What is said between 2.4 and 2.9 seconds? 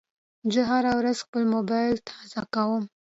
کوم.